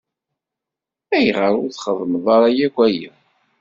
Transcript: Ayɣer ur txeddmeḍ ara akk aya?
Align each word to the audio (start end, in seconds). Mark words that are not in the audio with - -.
Ayɣer 1.15 1.53
ur 1.61 1.69
txeddmeḍ 1.71 2.25
ara 2.35 2.49
akk 2.65 2.77
aya? 2.87 3.13